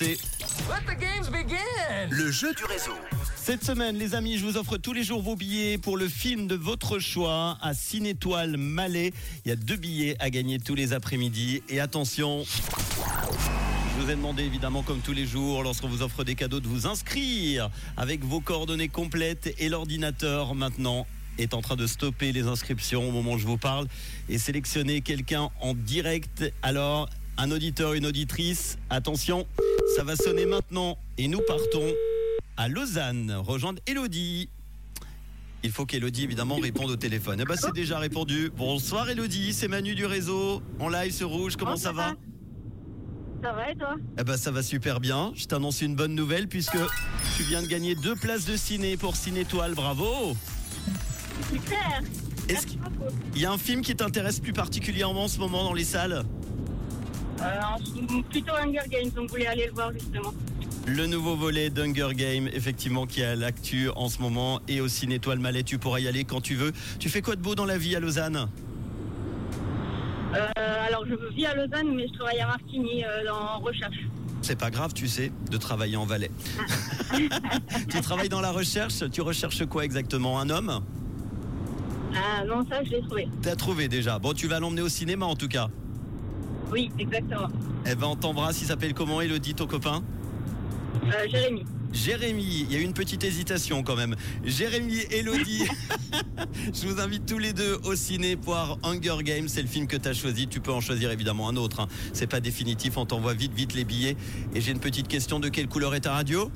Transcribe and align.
côté. 0.00 0.18
Le 2.10 2.30
jeu 2.30 2.54
du 2.54 2.64
réseau. 2.64 2.92
Cette 3.36 3.64
semaine, 3.64 3.96
les 3.96 4.14
amis, 4.14 4.38
je 4.38 4.44
vous 4.44 4.56
offre 4.56 4.76
tous 4.76 4.92
les 4.92 5.02
jours 5.02 5.22
vos 5.22 5.36
billets 5.36 5.78
pour 5.78 5.96
le 5.96 6.08
film 6.08 6.46
de 6.46 6.54
votre 6.54 6.98
choix 6.98 7.58
à 7.60 7.74
Cinétoile 7.74 8.56
Malais. 8.56 9.12
Il 9.44 9.48
y 9.48 9.52
a 9.52 9.56
deux 9.56 9.76
billets 9.76 10.16
à 10.20 10.30
gagner 10.30 10.58
tous 10.58 10.74
les 10.74 10.92
après-midi. 10.92 11.62
Et 11.68 11.80
attention, 11.80 12.44
je 12.44 14.02
vous 14.02 14.10
ai 14.10 14.14
demandé 14.14 14.44
évidemment, 14.44 14.82
comme 14.82 15.00
tous 15.00 15.12
les 15.12 15.26
jours, 15.26 15.62
lorsqu'on 15.62 15.88
vous 15.88 16.02
offre 16.02 16.24
des 16.24 16.34
cadeaux, 16.34 16.60
de 16.60 16.68
vous 16.68 16.86
inscrire 16.86 17.70
avec 17.96 18.24
vos 18.24 18.40
coordonnées 18.40 18.88
complètes 18.88 19.54
et 19.58 19.68
l'ordinateur 19.68 20.54
maintenant 20.54 21.06
est 21.38 21.54
en 21.54 21.62
train 21.62 21.76
de 21.76 21.86
stopper 21.86 22.32
les 22.32 22.46
inscriptions 22.46 23.08
au 23.08 23.12
moment 23.12 23.32
où 23.32 23.38
je 23.38 23.46
vous 23.46 23.56
parle 23.56 23.86
et 24.28 24.38
sélectionner 24.38 25.00
quelqu'un 25.00 25.50
en 25.60 25.74
direct. 25.74 26.52
Alors, 26.62 27.08
un 27.40 27.50
auditeur, 27.52 27.94
une 27.94 28.04
auditrice, 28.04 28.76
attention, 28.90 29.46
ça 29.96 30.04
va 30.04 30.14
sonner 30.14 30.44
maintenant 30.44 30.98
et 31.16 31.26
nous 31.26 31.40
partons 31.40 31.90
à 32.58 32.68
Lausanne 32.68 33.34
rejoindre 33.34 33.80
Elodie. 33.86 34.50
Il 35.62 35.70
faut 35.70 35.86
qu'Elodie 35.86 36.24
évidemment 36.24 36.56
réponde 36.56 36.90
au 36.90 36.96
téléphone. 36.96 37.38
Eh 37.40 37.46
ben, 37.46 37.56
c'est 37.56 37.72
déjà 37.72 37.98
répondu. 37.98 38.50
Bonsoir 38.54 39.08
Elodie, 39.08 39.54
c'est 39.54 39.68
Manu 39.68 39.94
du 39.94 40.04
réseau 40.04 40.60
en 40.80 40.90
live 40.90 41.12
sur 41.12 41.30
Rouge. 41.30 41.56
Comment 41.56 41.76
ça 41.76 41.92
va? 41.92 42.14
Ça 43.42 43.52
va 43.52 43.70
et 43.70 43.74
toi? 43.74 43.96
Eh 44.18 44.24
ben 44.24 44.36
ça 44.36 44.50
va 44.50 44.62
super 44.62 45.00
bien. 45.00 45.32
Je 45.34 45.46
t'annonce 45.46 45.80
une 45.80 45.96
bonne 45.96 46.14
nouvelle 46.14 46.46
puisque 46.46 46.76
tu 47.38 47.42
viens 47.44 47.62
de 47.62 47.66
gagner 47.66 47.94
deux 47.94 48.16
places 48.16 48.44
de 48.44 48.54
ciné 48.54 48.98
pour 48.98 49.16
Cinétoile. 49.16 49.74
Bravo. 49.74 50.36
Super 51.50 52.02
Est-ce 52.48 52.66
qu'il 52.66 52.78
y 53.36 53.46
a 53.46 53.50
un 53.50 53.56
film 53.56 53.80
qui 53.80 53.96
t'intéresse 53.96 54.40
plus 54.40 54.52
particulièrement 54.52 55.24
en 55.24 55.28
ce 55.28 55.38
moment 55.38 55.64
dans 55.64 55.72
les 55.72 55.84
salles? 55.84 56.26
Euh, 57.42 58.22
Plutôt 58.30 58.52
Hunger 58.54 58.88
Games, 58.88 59.10
on 59.18 59.26
voulait 59.26 59.46
aller 59.46 59.66
le 59.66 59.72
voir 59.72 59.92
justement. 59.92 60.32
Le 60.86 61.06
nouveau 61.06 61.36
volet 61.36 61.70
d'Hunger 61.70 62.14
Game, 62.14 62.48
effectivement, 62.48 63.06
qui 63.06 63.20
est 63.20 63.26
à 63.26 63.36
l'actu 63.36 63.90
en 63.96 64.08
ce 64.08 64.20
moment 64.20 64.60
et 64.66 64.80
au 64.80 64.88
Cinétoile 64.88 65.38
Malais. 65.38 65.62
Tu 65.62 65.78
pourras 65.78 66.00
y 66.00 66.08
aller 66.08 66.24
quand 66.24 66.40
tu 66.40 66.54
veux. 66.54 66.72
Tu 66.98 67.08
fais 67.08 67.22
quoi 67.22 67.36
de 67.36 67.42
beau 67.42 67.54
dans 67.54 67.66
la 67.66 67.78
vie 67.78 67.94
à 67.96 68.00
Lausanne? 68.00 68.48
Euh, 70.34 70.46
alors 70.86 71.04
je 71.06 71.14
vis 71.34 71.46
à 71.46 71.54
Lausanne, 71.54 71.94
mais 71.94 72.06
je 72.08 72.14
travaille 72.14 72.40
à 72.40 72.46
Martigny 72.46 73.04
euh, 73.04 73.30
en 73.30 73.58
recherche. 73.60 73.96
C'est 74.42 74.58
pas 74.58 74.70
grave, 74.70 74.94
tu 74.94 75.06
sais, 75.06 75.32
de 75.50 75.56
travailler 75.58 75.96
en 75.96 76.06
Valais. 76.06 76.30
tu 77.90 78.00
travailles 78.00 78.28
dans 78.30 78.40
la 78.40 78.52
recherche? 78.52 79.04
Tu 79.12 79.20
recherches 79.20 79.66
quoi 79.66 79.84
exactement? 79.84 80.40
Un 80.40 80.48
homme? 80.48 80.80
Ah 82.14 82.44
non, 82.44 82.64
ça 82.68 82.82
je 82.84 82.90
l'ai 82.90 83.02
trouvé. 83.02 83.28
T'as 83.42 83.56
trouvé 83.56 83.88
déjà. 83.88 84.18
Bon, 84.18 84.32
tu 84.32 84.48
vas 84.48 84.60
l'emmener 84.60 84.82
au 84.82 84.88
cinéma 84.88 85.26
en 85.26 85.36
tout 85.36 85.48
cas. 85.48 85.68
Oui, 86.70 86.90
exactement. 86.98 87.48
Eh 87.86 87.94
ben, 87.94 88.06
on 88.06 88.16
t'embrasse. 88.16 88.60
Il 88.62 88.66
s'appelle 88.66 88.94
comment 88.94 89.20
Elodie, 89.20 89.54
ton 89.54 89.66
copain 89.66 90.02
Euh, 91.04 91.28
Jérémy. 91.30 91.64
Jérémy, 91.92 92.66
il 92.68 92.72
y 92.72 92.76
a 92.76 92.78
eu 92.78 92.82
une 92.84 92.92
petite 92.92 93.24
hésitation 93.24 93.82
quand 93.82 93.96
même. 93.96 94.14
Jérémy, 94.44 94.98
Elodie, 95.10 95.64
je 96.72 96.86
vous 96.86 97.00
invite 97.00 97.26
tous 97.26 97.38
les 97.38 97.52
deux 97.52 97.78
au 97.82 97.96
ciné 97.96 98.36
pour 98.36 98.52
voir 98.54 98.78
Hunger 98.84 99.16
Games. 99.24 99.48
C'est 99.48 99.62
le 99.62 99.66
film 99.66 99.88
que 99.88 99.96
tu 99.96 100.08
as 100.08 100.14
choisi. 100.14 100.46
Tu 100.46 100.60
peux 100.60 100.70
en 100.72 100.80
choisir 100.80 101.10
évidemment 101.10 101.48
un 101.48 101.56
autre. 101.56 101.80
hein. 101.80 101.88
C'est 102.12 102.28
pas 102.28 102.38
définitif. 102.40 102.96
On 102.96 103.06
t'envoie 103.06 103.34
vite, 103.34 103.52
vite 103.54 103.74
les 103.74 103.84
billets. 103.84 104.16
Et 104.54 104.60
j'ai 104.60 104.70
une 104.70 104.78
petite 104.78 105.08
question. 105.08 105.40
De 105.40 105.48
quelle 105.48 105.66
couleur 105.66 105.94
est 105.96 106.00
ta 106.02 106.12
radio 106.12 106.48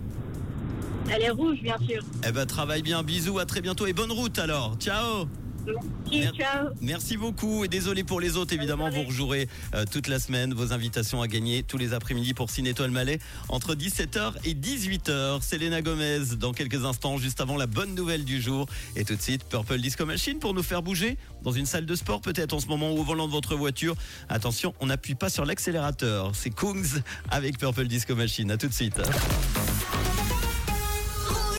Elle 1.12 1.22
est 1.22 1.30
rouge, 1.30 1.58
bien 1.60 1.78
sûr. 1.78 2.04
Eh 2.28 2.30
ben, 2.30 2.46
travaille 2.46 2.82
bien. 2.82 3.02
Bisous. 3.02 3.40
À 3.40 3.44
très 3.44 3.60
bientôt 3.60 3.86
et 3.86 3.92
bonne 3.92 4.12
route 4.12 4.38
alors. 4.38 4.76
Ciao. 4.78 5.26
Merci, 5.66 6.20
Merci. 6.20 6.38
ciao. 6.38 6.68
Merci 6.80 7.16
beaucoup 7.16 7.64
et 7.64 7.68
désolé 7.68 8.04
pour 8.04 8.20
les 8.20 8.36
autres 8.36 8.52
évidemment 8.54 8.90
vous 8.90 9.04
rejouerez 9.04 9.48
euh, 9.74 9.84
toute 9.90 10.08
la 10.08 10.18
semaine 10.18 10.52
vos 10.52 10.72
invitations 10.72 11.22
à 11.22 11.28
gagner 11.28 11.62
tous 11.62 11.78
les 11.78 11.94
après-midi 11.94 12.34
pour 12.34 12.50
Cinétoile 12.50 12.90
Malais 12.90 13.18
entre 13.48 13.74
17h 13.74 14.34
et 14.44 14.54
18h. 14.54 15.42
Selena 15.42 15.82
Gomez 15.82 16.36
dans 16.38 16.52
quelques 16.52 16.84
instants 16.84 17.16
juste 17.18 17.40
avant 17.40 17.56
la 17.56 17.66
bonne 17.66 17.94
nouvelle 17.94 18.24
du 18.24 18.40
jour 18.40 18.66
et 18.96 19.04
tout 19.04 19.16
de 19.16 19.22
suite 19.22 19.44
Purple 19.44 19.78
Disco 19.78 20.04
Machine 20.04 20.38
pour 20.38 20.54
nous 20.54 20.62
faire 20.62 20.82
bouger 20.82 21.16
dans 21.42 21.52
une 21.52 21.66
salle 21.66 21.86
de 21.86 21.94
sport 21.94 22.20
peut-être 22.20 22.52
en 22.52 22.60
ce 22.60 22.66
moment 22.66 22.92
ou 22.92 22.98
au 22.98 23.04
volant 23.04 23.26
de 23.26 23.32
votre 23.32 23.56
voiture. 23.56 23.94
Attention, 24.28 24.74
on 24.80 24.86
n'appuie 24.86 25.14
pas 25.14 25.30
sur 25.30 25.44
l'accélérateur. 25.44 26.32
C'est 26.34 26.50
Kungs 26.50 27.02
avec 27.30 27.58
Purple 27.58 27.86
Disco 27.86 28.14
Machine. 28.14 28.50
À 28.50 28.56
tout 28.56 28.68
de 28.68 28.74
suite. 28.74 29.00